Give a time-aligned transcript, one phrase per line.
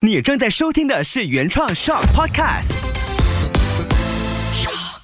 [0.00, 2.84] 你正在收听的是原创 Shock Podcast。
[4.54, 5.00] Shock。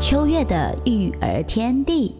[0.00, 2.14] 秋月的育儿天地，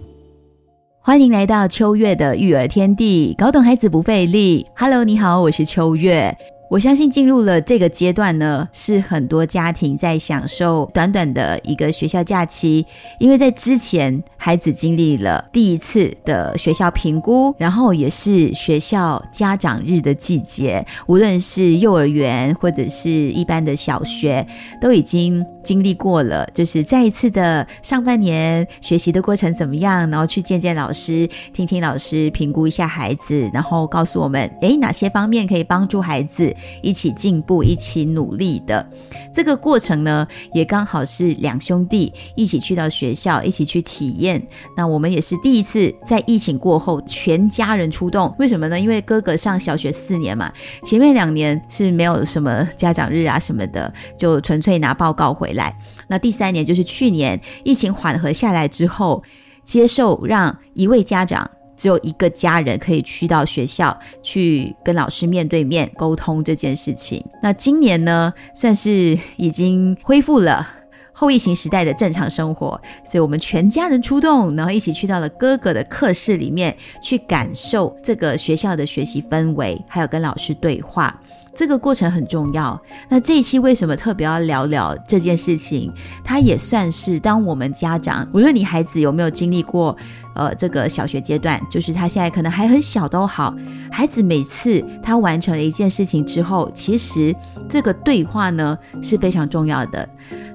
[1.00, 4.66] 欢迎来到秋月的育儿天地，搞懂孩子不费力。
[4.76, 6.36] Hello，你好，我是秋月。
[6.72, 12.86] 我相信进入了这个阶段呢，是很多家庭在享受短短的一个学校假期，
[13.18, 24.46] 因为在之前孩子经历了第一次的学校评估，然后也是学校家长日的季节，无论是幼儿园或者是一般的小学，
[24.80, 36.50] 都已经经历过了，就是再一次的上半年学习的过程怎么样，然后去见见老师，听听老师评估一下孩子，然后告诉我们，诶，哪些方面可以帮助孩子。
[36.82, 38.86] 一起进步、一起努力的
[39.32, 44.40] 这个过程呢，也刚好是两兄弟一起去到学校，一起去体验。
[44.76, 48.34] 那我们也是第一次在疫情过后全家人出动。
[48.38, 48.78] 为什么呢？
[48.78, 50.52] 因为哥哥上小学四年嘛，
[50.84, 55.76] 前面两年是没有什么家长日啊什么的，就纯粹拿报告回来。
[56.08, 59.22] 那第三年就是去年疫情缓和下来之后，
[59.64, 61.50] 接受让一位家长。
[61.76, 67.24] 只有一个家人可以去到学校去跟老师面对面沟通这件事情。
[67.42, 70.66] 那今年呢，算是已经恢复了
[71.12, 81.20] 后疫情时代的正常生活，所以我们全家人出动，然后一起去到了哥哥的课室里面去感受这个学校的学习氛围，还有跟老师对话。
[81.54, 82.80] 这个过程很重要。
[83.08, 85.92] 那这一期为什么特别要聊聊这件事情？
[86.24, 89.96] 它也算是当我们家长，无论你孩子有没有经历过，
[90.34, 93.54] 呃，这个小学阶段，就是他现在可能还很小都好，
[93.90, 97.34] 孩子每次他完成了一件事情之后，其实
[97.68, 100.08] 这个对话呢是非常重要的。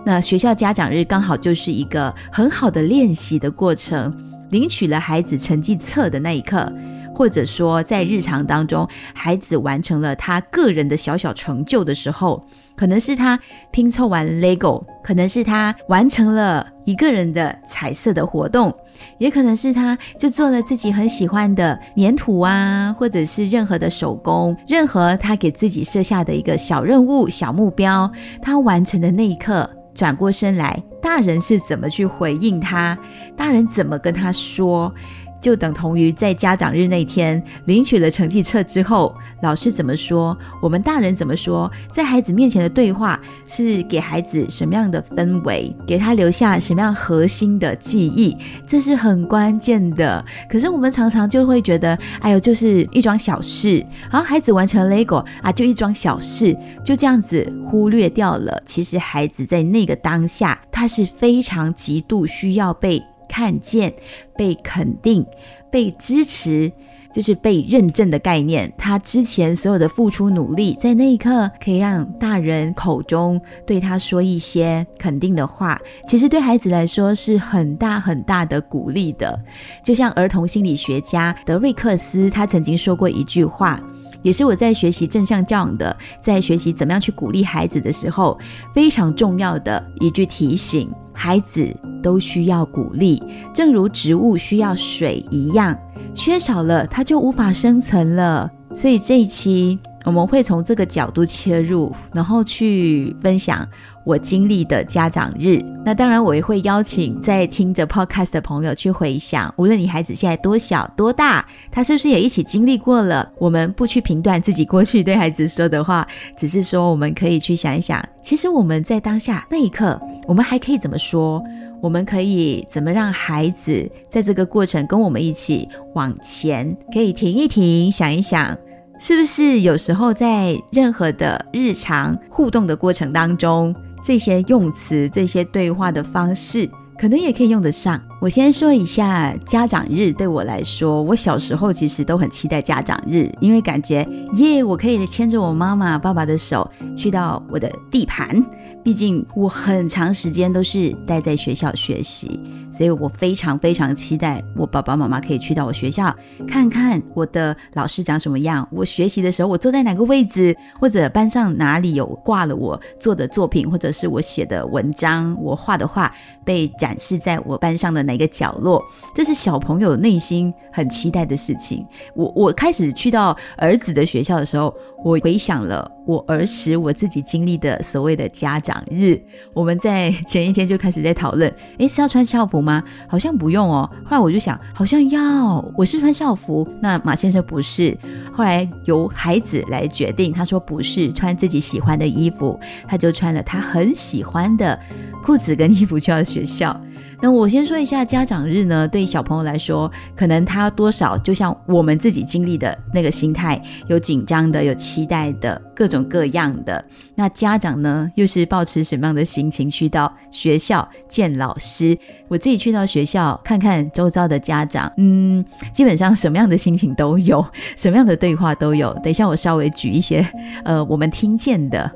[0.03, 4.11] 那学校家长日刚好就是一个很好的练习的过程，
[4.49, 6.71] 领取了孩子成绩册的那一刻。
[7.17, 12.39] 或者说，在日常当中，孩子完成了他个人的小小成就的时候，
[12.75, 13.39] 可能是他
[13.71, 18.71] 拼凑完 LEGO，可能是他完成了一个人的彩色的活动，
[19.17, 28.11] 也可能是他就做了自己很喜欢的粘土啊，或者是任何的手工，任何他给自己设下的一个小任务、小目标，
[28.43, 32.95] 他完成的那一刻，转过身来，大人是怎么去回应他？
[33.35, 34.93] 大人怎么跟他说？
[35.41, 50.23] 就等同于在家长日那天领取了成绩册之后，老师怎么说，我们大人怎么说，在孩子面前的对话是给孩子什么样的氛围，给他留下什么样核心的记忆，这是很关键的。
[50.49, 58.61] 可是我们常常就会觉得，哎呦，就是一桩小事，然后孩子完成 LEGO 啊，就一桩小事，就这样子忽略掉了。
[58.65, 63.01] 其实孩子在那个当下，他是非常极度需要被。
[63.37, 63.93] 看见、
[64.35, 65.23] 被肯定、
[65.69, 66.71] 被支持，
[67.13, 68.73] 就是被认证的概念。
[68.75, 79.37] 他之前所有的付出努力，在那一刻可以让大人口中对他说一些肯定的话，其实对孩子来说是很大很大的鼓励的。
[79.83, 83.79] 就像儿童心理学家德瑞克斯，他曾经说过一句话。
[84.21, 88.37] 也是我在学习正向教养的，在学习怎么样去鼓励孩子的时候，
[88.73, 91.67] 非常重要的一句提醒：孩子
[92.01, 93.21] 都需要鼓励，
[93.53, 95.77] 正如植物需要水一样，
[96.13, 98.51] 缺少了它就无法生存了。
[98.73, 99.79] 所以这一期。
[100.07, 103.67] 我们会从这个角度切入，然后去分享
[104.05, 105.61] 我经历的家长日。
[105.83, 113.29] 那当然，我也会邀请在听着 podcast 的朋友去回想，无论你孩子现在多小多大，他是不是也一起经历过了。
[113.37, 116.07] 我们不去评断自己过去对孩子说的话，
[116.37, 121.43] 只是说我们可以去想一想，其实我们在当下那一刻，我们还可以怎么说？
[121.79, 126.75] 我们可以怎么让孩子在这个过程跟我们一起往前？
[126.91, 128.57] 可以停一停，想一想。
[128.99, 136.69] 是不是有时候在任何的日常互动的过程当中，这些用词、这些对话的方式，
[136.99, 138.01] 可能也可以用得上？
[138.19, 144.03] 我先说一下家长日，对我来说，我小时候其实都很期待家长日，因为感觉
[144.33, 148.43] 耶，我可以牵着我妈妈、爸爸的手去到我的地盘。
[148.83, 152.39] 毕竟我很长时间都是待在学校学习，
[152.71, 156.15] 所以我非常非常期待我爸爸妈妈可以去到我学校
[156.47, 158.65] 看看我的老师长什么样。
[158.71, 166.13] 我学习的时候，我坐在哪个位置，或者班上哪里有挂了我做的作品，或者是我写的文章、我画的画
[166.45, 168.81] 被展示在我班上的哪个角落，
[169.13, 171.85] 这是小朋友内心很期待的事情。
[172.15, 174.73] 我我开始去到儿子的学校的时候，
[175.03, 179.21] 我回想了我儿时我自己经历的所谓的家长日。
[179.53, 182.81] 我们在前一天就开始在讨论，诶，是要穿校服吗？
[183.07, 183.89] 好像不用哦。
[184.05, 186.67] 后来我就想，好像要，我是穿校服。
[186.81, 187.95] 那马先生不是。
[188.33, 192.57] 后来由孩子来决定，他说不是，穿自己喜欢的衣服，
[192.87, 194.79] 他就穿了他很喜欢的
[195.23, 196.79] 裤子跟衣服去到学校。
[197.21, 206.83] 那我先说一下家长日呢，对小朋友来说，可能他多少就像我们自己经历的那个心态，有紧张的，有期待的，各种各样的。
[207.15, 211.97] 那家长呢，又是保持什么样的心情去到学校见老师？
[212.27, 215.43] 我自己去到学校看看周遭的家长，嗯，
[215.73, 217.45] 基本上什么样的心情都有，
[217.75, 218.93] 什么样的对话都有。
[219.03, 220.27] 等一下我稍微举一些，
[220.63, 221.91] 呃，我们听见的。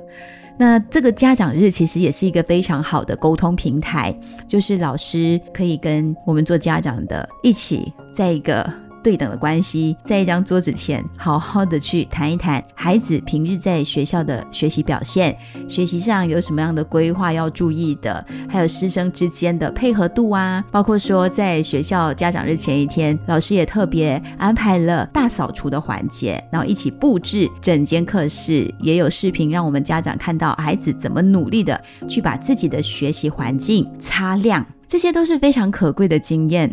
[0.61, 4.15] 那这个家长日其实也是一个非常好的沟通平台，
[4.47, 8.71] 就是老师可以跟我们做家长的一起在一个。
[9.03, 15.37] 对等的关系，在一张桌子前好好的去谈一谈孩子平日在学校的学习表现，
[15.67, 34.65] 学习上有什么样的规划要注意的，还有师生之间的配合度啊，包括说在学校家长日前一天，老师也特别安排了大扫除的环节，然后一起布置整间课室，也有视频让我们家长看到孩子怎么努力的去把自己的学习环境擦亮。
[34.91, 36.69] 这些都是非常可贵的经验。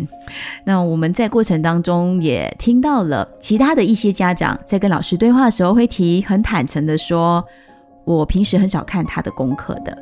[0.64, 7.44] 那我们在过程当中也听到了其他的一些家长在跟老师对话的时候，会提很坦诚的说
[8.02, 9.96] ：“我平时很少看他的功课的。”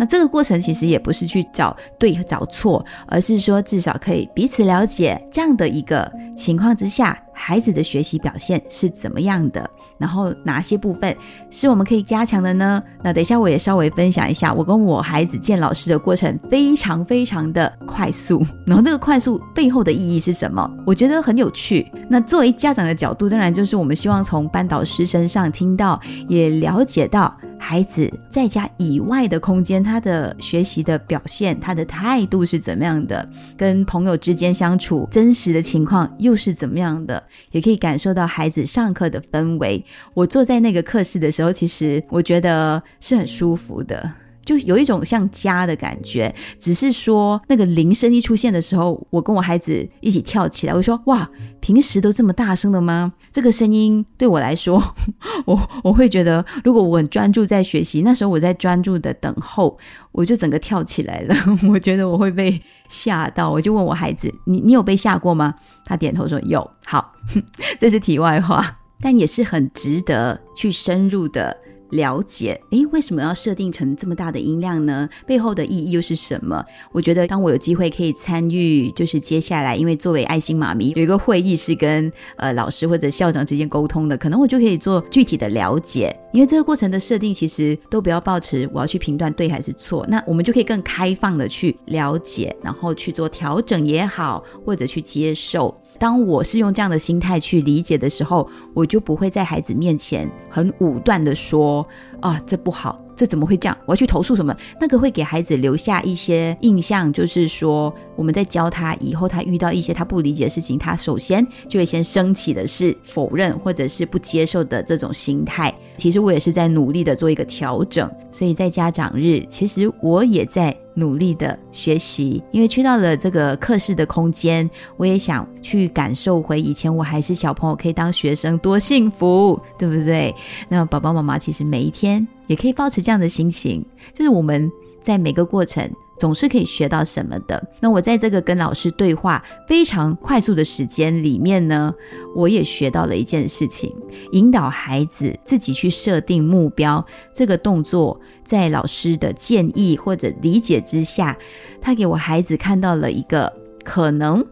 [0.00, 7.16] 那这个过程其实也不是去找对找错，而是说至少可以彼此了解这样的一个情况之下。
[7.40, 9.68] 孩子的学习表现是怎么样的？
[9.98, 11.16] 然后哪些部分
[11.50, 12.82] 是我们可以加强的呢？
[13.02, 18.44] 那等一下我也稍微分享一下，我跟我孩子见老师的过程非常非常的快速。
[18.66, 20.70] 然后这个快速背后的意义是什么？
[20.86, 21.90] 我觉得很有趣。
[22.10, 25.98] 那作为家长的角度，当然就是我们希望从班导师身上听到，
[26.28, 33.26] 也了解到孩子在家以外的空间，他的学习的表现，他的态度是怎么样的，
[33.56, 37.22] 跟朋友之间相处真实的情况又是怎么样的。
[37.50, 39.84] 也可以感受到孩子上课的氛围。
[40.14, 44.10] 我坐在那个课室的时候，其实我觉得是很舒服的，
[44.50, 46.34] 就有一种像家的感觉。
[46.58, 51.30] 只是说那个铃声一出现的时候，我跟我孩子一起跳起来，我说：“哇，
[51.60, 54.82] 平时都这么大声的吗？”这个声音对我来说，
[55.46, 59.76] 我我会觉得，如果我很专注在学习，那时候我在专注的等候，
[60.10, 61.34] 我就整个跳起来了。
[61.70, 65.54] 我觉得我会被吓到，我就问我孩子：“你你有被吓过吗？”
[65.86, 67.12] 他点头说：“有。”好，
[67.78, 71.56] 这是题外话，但也是很值得去深入的。
[71.90, 75.08] 了解，诶，为什么要设定成这么大的音量呢？
[75.26, 76.64] 背后的意义又是什么？
[76.92, 86.14] 我觉得，当我有机会可以参与，就是接下来，因为作为爱心妈咪，有一个会议是跟呃老师或者校长之间沟通的，可能我就可以做具体的了解。
[86.32, 95.74] 因为这个过程的设定，其实都不要抱持我要去评断对还是错，那我们就可以更开放的去了解，然后去做调整也好，或者去接受。
[96.00, 101.86] 当我是用这样的心态去理解的时候，我就不会在孩子面前很武断的说
[102.20, 102.98] 啊，这不好。
[103.20, 103.76] 这怎么会这样？
[103.84, 104.56] 我要去投诉什么？
[104.80, 115.70] 那个会给孩子留下一些印象，就是说我们在教他以后，他遇到一些他不理解的事情，他首先就会先升起的是否认或者是不接受的这种心态。
[115.98, 130.34] 其实我也是在努力的做一个调整，所以在家长日，其实我也在努力的学习，因为去到了这个课室的空间，我也想去感受回以前我还是小朋友可以当学生多幸福，对不对？
[130.70, 132.26] 那爸爸妈妈其实每一天。
[132.50, 133.80] 也可以保持这样的心情，
[134.12, 134.68] 就是我们
[135.00, 135.88] 在每个过程
[136.18, 137.64] 总是可以学到什么的。
[137.78, 141.94] 那我在这个跟老师对话非常快速的时间里面呢，
[142.34, 143.94] 我也学到了一件事情：
[144.32, 147.06] 引导孩子自己去设定目标。
[147.32, 151.38] 这个动作在老师的建议或者理解之下，
[151.80, 153.52] 他给我孩子看到了一个
[153.84, 154.44] 可能。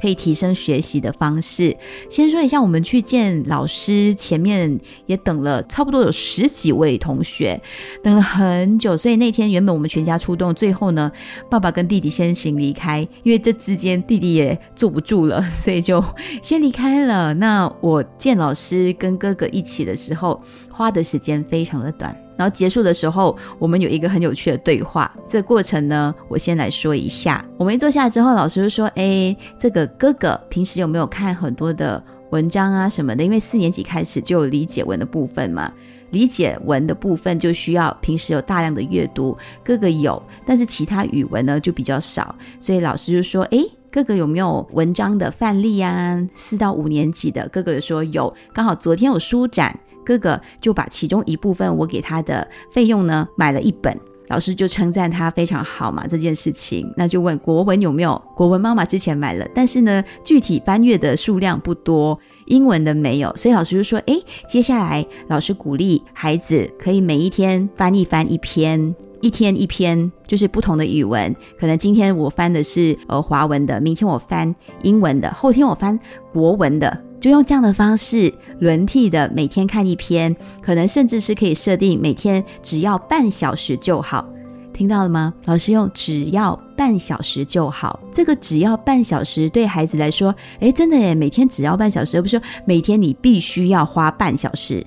[0.00, 1.76] 可以提升学习的方式。
[2.10, 7.60] 先说一下，我们去见老师，前面也等了差不多有十几位同学，
[8.02, 8.96] 等了很久。
[8.96, 11.10] 所以那天原本我们全家出动，最后呢，
[11.50, 16.02] 爸爸跟弟弟先行离开，因为这之间弟弟也坐不住了， 所以就
[16.42, 17.34] 先离开了。
[17.34, 22.25] 那我见老师跟哥哥一起的时候，花的时间非常的短。
[22.36, 25.12] 然后结束的时候，我们有一个很有趣的对话。
[25.26, 27.44] 这个过程呢，我先来说一下。
[27.56, 35.72] 我们一坐下来之后，老师就说：“哎，这个哥哥平时有没有看很多的文章啊什么的，因为四年级开始就有理解文的部分嘛。
[36.10, 46.16] 理解文的部分就需要平时有大量的阅读，哥哥有，但是其他语文呢就比较少，所以老师就说：“诶，哥哥有没有文章的范例啊？
[46.32, 49.76] 四到五年级的哥哥说有，刚好昨天有书展，
[50.06, 53.94] 哥哥就把其中一部分我给他的费用呢买了一本。”
[54.28, 58.20] 老师就称赞他非常好嘛，这件事情，那就问国文有没有？
[58.34, 68.92] 国文妈妈之前买了，但是呢，具体翻阅的数量不多，英文的没有，所以老师就说，哎，接下来老师鼓励孩子可以每一天翻一翻一篇，
[69.26, 75.98] 一天一篇，就是不同的语文，可能今天我翻的是呃华文的，明天我翻英文的，后天我翻
[76.32, 76.96] 国文的。
[77.20, 84.24] 就用这样的方式轮替的每天看一篇，可能甚至是可以设定每天只要半小时就好。
[84.72, 85.34] 听到了吗？
[85.46, 94.86] 老师用只要半小时就好，这个只要半小时对孩子来说，诶，真的耶，每天只要半小时，而不是说每天你必须要花半小时。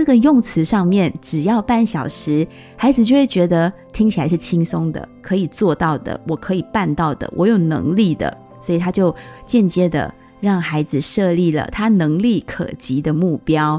[0.00, 9.14] 这个用词上面只要半小时，孩子就会觉得听起来是轻松的，可以做到的，我可以办到的，我有能力的，所以他就
[9.44, 10.10] 间接的。
[10.40, 13.78] 让孩子设立了他能力可及的目标，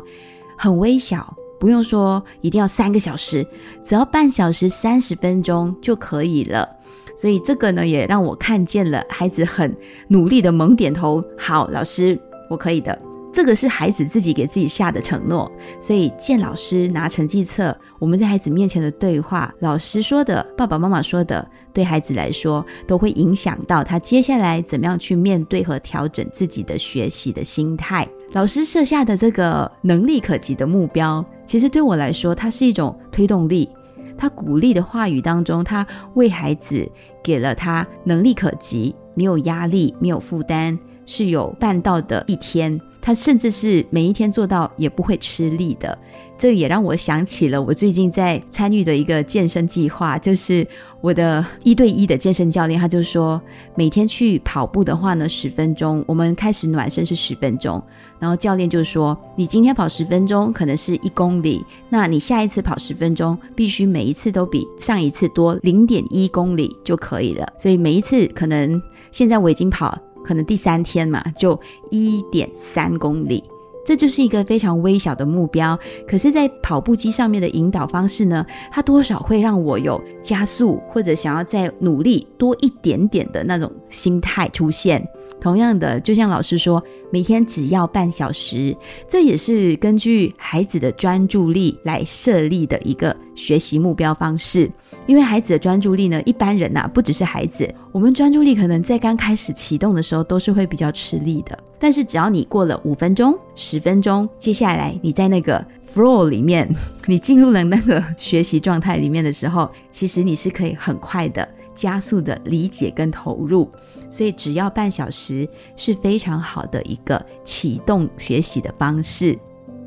[0.56, 3.44] 很微小，不用说一定要三个小时，
[3.84, 6.70] 只要半小时、三十分钟就可以了。
[7.16, 9.76] 所以这个呢，也让我看见了孩子很
[10.08, 11.20] 努力的猛点头。
[11.36, 12.16] 好，老师，
[12.48, 12.96] 我可以的。
[13.34, 28.08] 这个是孩子自己给自己下的承诺，所以见老师拿成绩册，我们在孩子面前的对话，老师说的，爸爸妈妈说的，对孩子来说都会影响到他接下来怎么样去面对和调整自己的学习的心态。
[28.34, 33.70] 老师设下的这个能力可及的目标，其实对我来说，它是一种推动力。
[34.18, 36.88] 他鼓励的话语当中，他为孩子
[37.24, 42.80] 给了他能力可及，没有压力，没有负担，是有办到的一天。
[43.02, 45.98] 他甚至是每一天做到也不会吃力的，
[46.38, 50.66] 这也让我想起了我最近在参与的一个健身计划，就是
[51.02, 53.42] 我的一对一的健身教练，他就说
[53.76, 57.84] 每天去跑步的话呢，十分钟，我们开始暖身是十分钟，
[58.20, 68.80] 然后教练就说你今天跑十分钟可能是一公里，那你下一次跑十分钟必须每一次都比上一次多零点一公里就可以了，所以每一次可能
[69.12, 69.98] 现在我已经跑。
[70.24, 71.60] 可能第三天嘛，就
[71.90, 73.44] 一点三公里，
[73.86, 75.78] 这就是一个非常微小的目标。
[76.08, 85.06] 可是，在跑步机上面的引导方式呢，它多少会让我有加速或者想要再努力多一点点的那种心态出现。
[85.40, 88.78] 同样的，就像老师说，每天只要半小时，
[89.10, 94.70] 这也是根据孩子的专注力来设立的一个学习目标方式。
[95.08, 101.58] 因为孩子的专注力呢，一般人呐，不只是孩子，我们专注力可能在刚开始启动的时候都是会比较吃力的。
[101.82, 106.70] 但是只要你过了五分钟、十分钟，接下来你在那个 flow 里面，
[107.08, 111.46] 你进入了那个学习状态里面的时候，其实你是可以很快的。
[111.74, 113.68] 加速的理解跟投入，
[114.08, 119.40] 所以只要半小时是非常好的一个启动学习的方式。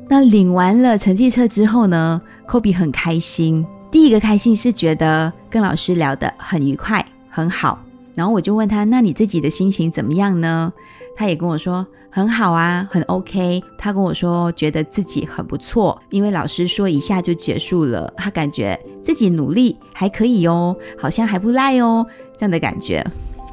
[0.09, 3.65] 那领完了成绩册之后呢科比很开心。
[3.91, 7.79] 第一个开心是觉得跟老师聊得很愉快，很好。
[8.13, 10.73] 然后我就问他：“那你自己的心情怎么样呢？”
[11.15, 13.63] 他也跟我说很好啊，很 OK。
[13.77, 22.05] 他跟我说觉得自己很不错，因为老师说一下就结束了，他感觉自己努力还可以哦，好像还不赖哦，
[22.37, 23.05] 这样的感觉。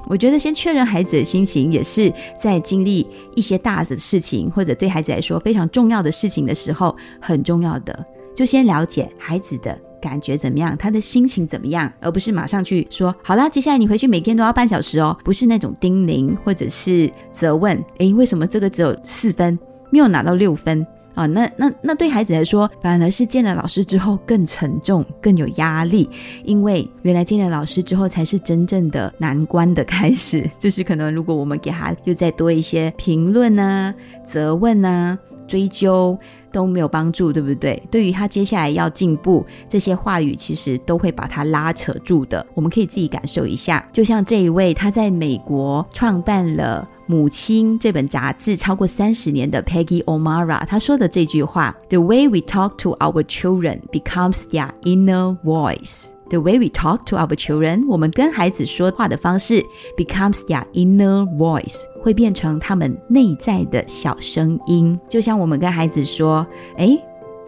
[0.09, 8.05] 我觉得先确认孩子的心情，也是在经历一些大的事情或者对孩子来说非常重要的事情的时候很重要的，
[8.35, 9.79] 就先了解孩子的。
[10.03, 10.77] 感觉怎么样？
[10.77, 11.91] 他的心情怎么样？
[12.01, 17.83] 而不是马上去说好啦，接下来你回去每天都要半小时哦，不是那种叮咛或者是责问。
[17.99, 19.57] 诶，为什么这个只有四分，
[19.91, 21.25] 没有拿到六分啊？
[21.27, 26.11] 那那那对孩子来说，反而是见了老师之后更沉重、更有压力，
[26.45, 30.51] 因为原来见了老师之后才是真正的难关的开始。
[30.59, 33.95] 就是可能如果我们给他又再多一些评论啊、
[34.25, 35.17] 责问啊、
[35.47, 36.19] 追究。
[36.53, 37.83] 都没有帮助，对不对？
[37.91, 42.47] 对于他接下来要进步，这些话语其实都会把他拉扯住的。
[42.55, 56.71] 我们可以自己感受一下，就像这一位他在美国创办了《母亲》这本杂志超过三十年的 Peggy O'Mara，他说的这句话：“The way we talk to our children becomes their inner voice。” The way we
[56.71, 59.63] talk to our children，我们跟孩子说话的方式
[59.99, 64.99] ，becomes their inner voice，会变成他们内在的小声音。
[65.07, 66.47] 就像我们跟孩子说
[66.79, 66.99] ：“哎，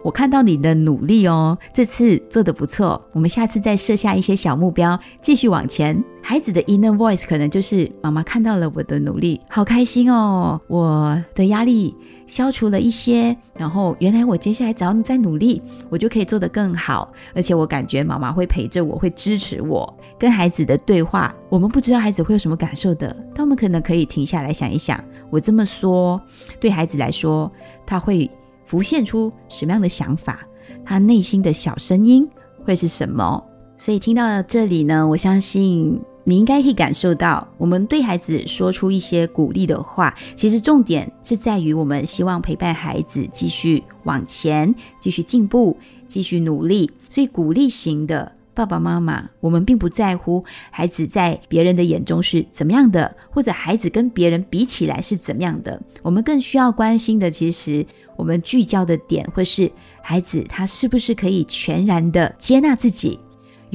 [0.03, 6.03] 我看到你的努力哦，这次做的不错，我们下次再设下一些小目标，继续往前。
[6.21, 19.91] 孩子的 inner voice 可能就是妈妈看到了我的努力，好开心哦，我的压力消除了一些，然后原来我接下来只要你再努力，我就可以做得更好，而且我感觉妈妈会陪着我，会支持我。
[20.17, 26.19] 跟孩子的对话，我们不知道孩子会有什么感受的，但我们可能可以停下来想一想，我这么说
[26.59, 27.49] 对孩子来说，
[27.85, 28.29] 他会
[28.65, 30.39] 浮现出什么样的想法？
[30.83, 32.27] 他内心的小声音
[32.63, 33.43] 会是什么？
[33.77, 36.01] 所以听到这里呢，我相信。
[36.27, 45.77] 你应该可以感受到，我们对孩子说出一些鼓励的话，其实重点是在于我们希望陪伴孩子继续往前、继续进步、
[46.07, 46.89] 继续努力。
[47.07, 55.79] 所以，鼓励型的爸爸妈妈，我们并不在乎孩子在别人的眼中是怎么样的，或者孩子跟别人比起来是怎么样的。
[56.01, 63.19] 我们更需要关心的，其实我们聚焦的点会是孩子他是不是可以全然的接纳自己。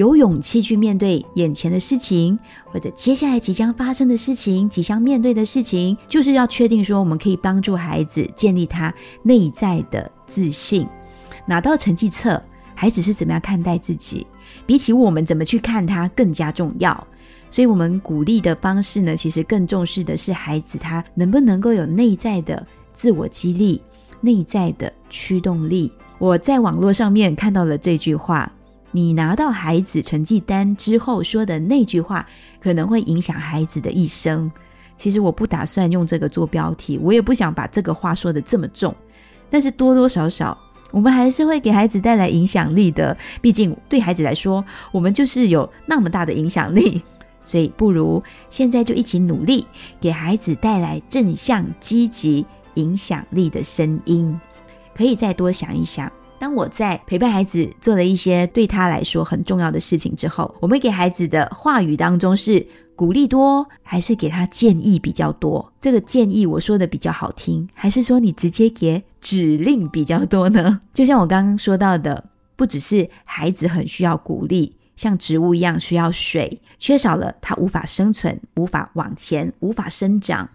[0.00, 10.88] 有勇气去面对眼前的事情，或者接下来即将发生的事情，即将面对的事情，就是要确定说，我们可以帮助孩子建立他内在的自信。
[11.45, 12.42] 拿到成绩册，
[12.75, 14.26] 孩子是怎么样看待自己，
[14.64, 17.07] 比起我们怎么去看他更加重要。
[17.50, 23.83] 所以，我们鼓励的方式呢，其实更重视的是孩子他能不能够有内在的自我激励、
[24.23, 25.92] 内在的驱动力。
[26.19, 28.50] 我在网络上面看到了这句话。
[28.92, 32.26] 你拿到孩子成绩单之后说的那句话，
[32.61, 34.50] 可能会影响孩子的一生。
[34.97, 38.94] 其实我不打算用这个做标题，我也不想把这个话说的这么重。
[39.49, 40.56] 但是多多少少，
[40.90, 43.16] 我们还是会给孩子带来影响力的。
[43.40, 47.02] 毕竟对孩子来说，我们就是有那么大的影响力。
[47.42, 49.66] 所以不如现在就一起努力，
[49.99, 52.44] 给孩子带来正向、积极、
[52.75, 54.38] 影响力的声音。
[54.94, 56.12] 可以再多想一想。
[56.40, 62.66] 当我在陪伴孩子做了一些对他来说很重要的事情之后，我们给孩子的话语当中是
[62.97, 65.70] 鼓励多，还是给他建议比较多？
[65.82, 70.80] 这个建议我说的比较好听，还是说你直接给指令比较多呢？
[70.94, 72.25] 就像我刚刚说到的，
[72.56, 80.49] 不只是孩子很需要鼓励，像植物一样需要水，缺少了它无法生存，无法往前，无法生长。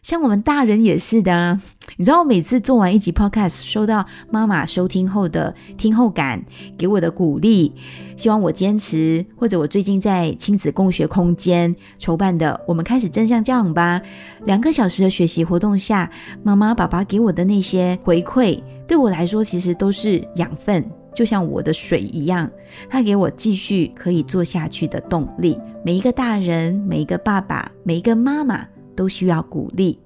[0.00, 1.60] 像我们大人也是的，
[1.96, 6.42] 你知道，我每次做完一集 podcast，收到妈妈收听后的听后感，
[6.78, 7.72] 给我的鼓励，
[8.16, 14.00] 希望我坚持，或者我最近在亲子共学空间筹办的“我们开始正向教养吧”
[14.46, 16.08] 两个小时的学习活动下，
[16.42, 22.48] 妈妈爸爸给我的那些回馈，对我来说其实都是养分，就像我的水一样，
[22.88, 25.58] 它给我继续可以做下去的动力。
[25.84, 28.64] 每一个大人，每一个爸爸，每一个妈妈。
[28.98, 29.96] 都需要鼓励，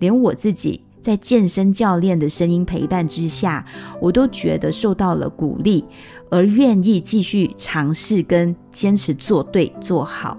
[0.00, 3.64] 连我自己在健身教练的声音陪伴之下，
[4.00, 5.84] 我都觉得受到了鼓励，
[6.28, 10.36] 而愿意继续尝试跟坚持做对做好。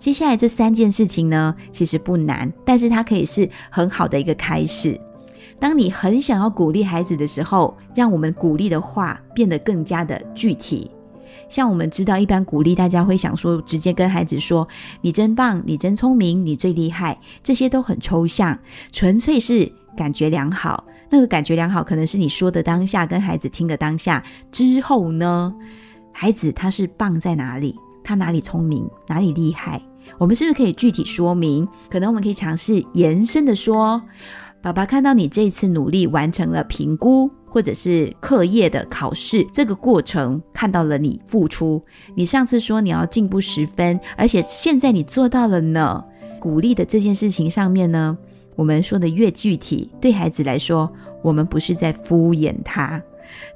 [0.00, 5.00] 接下来这三件事情呢，其实不难，但是它可以是很好的一个开始。
[5.60, 10.90] 当你很想要鼓励孩子的时候，让我们鼓励的话变得更加的具体。
[11.48, 14.66] 像我们知道，一般鼓励大家会想说，直接跟孩子说
[15.02, 18.58] “你真棒，你真聪明，你最厉害”，这些都很抽象，
[18.92, 20.84] 纯粹是感觉良好。
[21.10, 25.54] 那个感觉良好，可能是你说的当下，跟孩子听的当下之后呢，
[26.12, 27.74] 孩子他是棒在哪里？
[28.04, 28.88] 他哪里聪明？
[29.06, 29.80] 哪里厉害？
[30.18, 31.68] 我们是不是可以具体说明？
[31.90, 34.02] 可能我们可以尝试延伸的说。
[34.60, 41.82] 爸爸看到你这次努力完成了评估，或者是课业的考试这个过程，看到了你付出。
[42.14, 46.04] 你上次说你要进步十分，而且现在你做到了呢。
[46.40, 48.16] 鼓励的这件事情上面呢，
[48.54, 50.88] 我们说的越具体，对孩子来说，
[51.20, 53.02] 我们不是在敷衍他，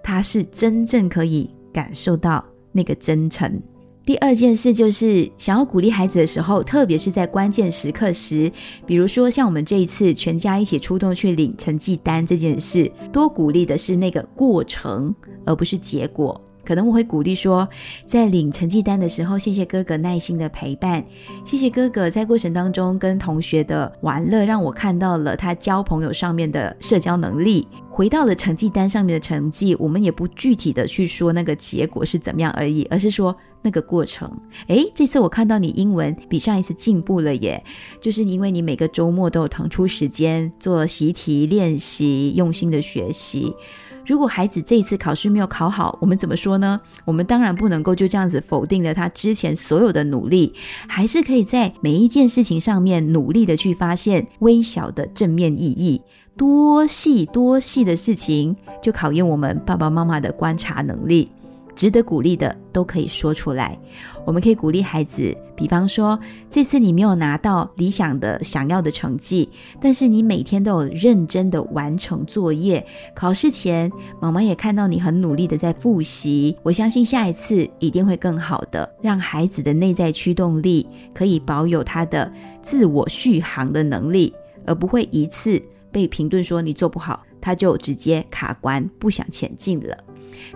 [0.02, 3.62] 他是真正可以感受到那个真诚。
[4.04, 8.50] 第二件事就是想要鼓励孩子的时候，特别是在关键时刻时，
[8.84, 15.14] 比如说像我们这一次全家一起出动去领成绩单这件事，多鼓励的是那个过程，
[15.46, 16.40] 而不是结果。
[16.64, 17.66] 可能我会鼓励说，
[18.06, 21.04] 在领成绩单的时候，谢谢哥哥耐心的陪伴，
[21.44, 27.66] 谢谢哥哥在过程当中跟同学的玩乐，让我看到了他交朋友上面的社交能力。
[27.90, 34.30] 回到了成绩单上面的成绩，我们也不具体的去说那个结果是怎么样而已，而是说那个过程。
[34.68, 37.62] 诶，这次我看到你英文比上一次进步了耶，
[38.00, 43.54] 就是因为你每个周末都有腾出时间做习题练习，用心的学习。
[44.04, 46.80] 如果孩子这一次考试没有考好，我们怎么说呢？
[47.04, 50.52] 我们当然不能够就这样子否定了他之前所有的努力，
[50.88, 56.02] 还是可以在每一件事情上面努力的去发现微小的正面意义。
[56.36, 61.30] 多细多细的事情，就考验我们爸爸妈妈的观察能力。
[61.74, 63.78] 值得鼓励的都可以说出来。
[64.24, 69.48] 我们可以鼓励孩子，比方说，这次你没有拿到理想的、想要的成绩，
[69.80, 72.84] 但是你每天都有认真的完成作业。
[73.14, 76.56] 考试前，妈妈也看到你很努力的在复习。
[76.62, 78.88] 我相信下一次一定会更好的。
[79.00, 82.32] 让孩子的内在驱动力可以保有他的
[82.62, 84.32] 自我续航的能力，
[84.64, 89.94] 而不会一次被评论说你做不好，他就直接卡关，不想前进了。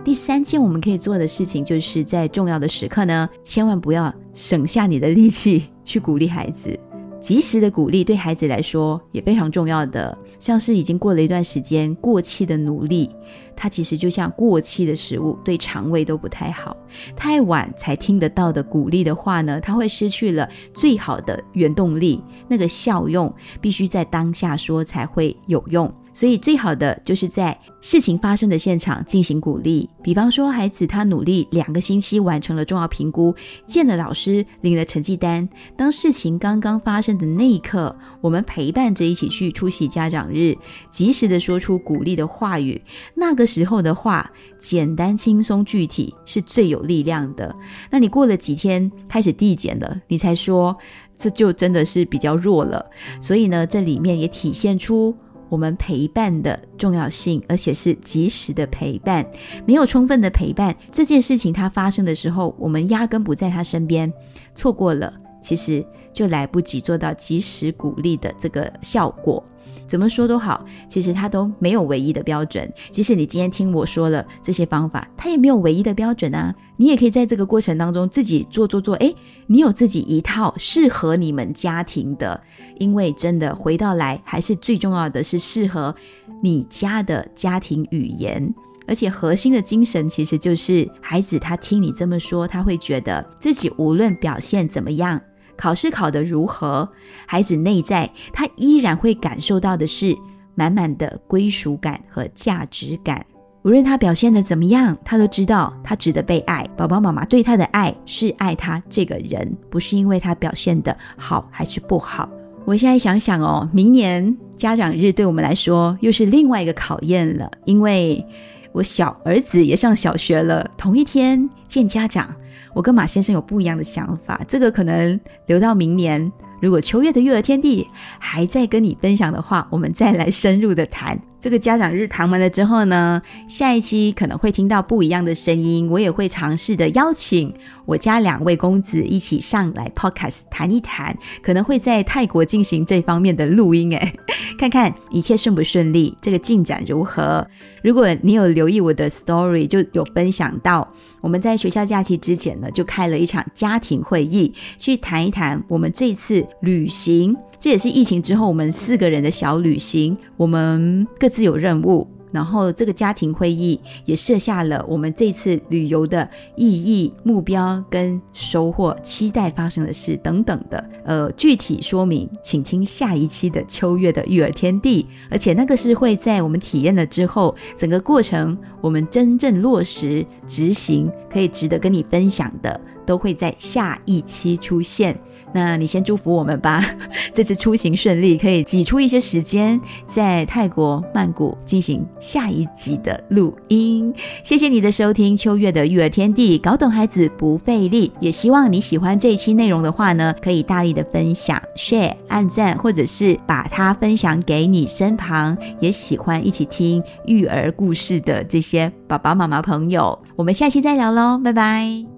[0.03, 6.79] 第三件我们可以做的事情，就是在重要的时刻呢，千万不要省下你的力气去鼓励孩子。
[7.19, 13.09] 及时的鼓励对孩子来说也非常重要的，像是已经过了一段时间过期的努力，
[13.55, 16.77] 它其实就像过期的食物，对肠胃都不太好。
[17.15, 25.91] 太晚才听得到的鼓励的话呢，它会失去了最好的原动力，那个效用必须在当下说才会有用。
[26.17, 33.31] 所以最好的就是在事情发生的现场进行鼓励，比方说孩子他努力两个星期完成了重要评估，
[33.67, 35.47] 见了老师领了成绩单。
[35.77, 40.57] 当事情刚刚发生的那一刻，我们陪伴着一起去出席家长日，
[40.89, 42.81] 及时的说出鼓励的话语。
[43.13, 44.27] 那个时候的话，
[44.57, 47.55] 简单、轻松、具体是最有力量的。
[47.91, 50.75] 那你过了几天开始递减了，你才说，
[51.15, 52.83] 这就真的是比较弱了。
[53.21, 55.15] 所以呢，这里面也体现出。
[55.49, 59.25] 我们陪伴的重要性，而且是及时的陪伴。
[59.65, 64.11] 没有充分的陪伴，这件事情它发生的时候，我们压根不在他身边，
[64.55, 69.43] 错过了，其实就来不及做到及时鼓励的这个效果。
[69.87, 72.69] 怎么说都好，其实它都没有唯一的标准。
[72.91, 76.53] 即使你今天听我说了这些方法，它也没有唯一的标准啊。
[76.79, 79.15] 你也可以在这个过程当中自己做做做，诶，
[79.47, 82.39] 你有自己一套适合你们家庭的。
[82.77, 85.95] 因为真的回到来，还是最重要的是适合
[86.43, 88.53] 你家的家庭语言，
[88.85, 95.19] 而且核心的精神其实就是孩子他听你这么说，他会觉得自己无论表现怎么样。
[95.57, 96.87] 考试考得如何，
[97.25, 100.15] 孩子内在他依然会感受到的是
[100.55, 103.25] 满满的归属感和价值感。
[103.63, 106.65] 无论他表现的怎么样，他都知道他值得被爱。
[106.77, 112.29] 爸爸妈妈对他的爱是爱他这个人，不是因为他表现的好还是不好。
[112.63, 118.25] 我现在想想哦，明年家长日对我们来说又是另外一个考验了，因为
[118.71, 122.33] 我小儿子也上小学了，同一天见家长。
[122.77, 126.31] 我跟马先生有不一样的想法，这个可能留到明年。
[126.61, 127.87] 如果秋月的育儿天地
[128.19, 131.19] 还在跟你分享的话，我们再来深入的谈。
[131.39, 137.53] 这个家长日谈完了之后呢，下一期可能会听到不一样的声音，我也会尝试的邀请
[137.85, 144.13] 我家两位公子一起上来 podcast 谈一谈，可能会在泰国进行这方面的录音，诶，
[144.57, 147.47] 看看一切顺不顺利，这个进展如何。
[147.83, 150.85] 如果你有留意我的 story，就有分享到
[151.21, 157.37] 我们在学校假期之前呢，就开了一场家庭会议，去谈一谈我们这次旅行。
[157.59, 170.89] 这也是疫情之后我们四个人的小旅行，我们各自有任务，然后这个家庭会议也设下了我们这次旅游的意义、目标跟收获、期待发生的事等等的。
[171.03, 175.07] 呃，具体说明，请听下一期的秋月的育儿天地。
[175.31, 185.17] 而且那个是会在我们体验了之后，整个过程我们真正落实执行，可以值得跟你分享的，都会在下一期出现。
[185.53, 186.83] 那你先祝福我们吧，
[187.33, 194.13] 这次出行顺利，可以挤出一些时间在泰国曼谷进行下一集的录音。
[194.43, 198.11] 谢谢你的收听，秋月的育儿天地，搞懂孩子不费力。
[198.19, 210.17] 也希望你喜欢这一期内容的话呢，可以大力的分享、share、按赞，或者是把它分享给你身旁也喜欢一起听育儿故事的这些爸爸妈妈朋友。
[210.35, 212.16] 我们下期再聊喽，拜拜。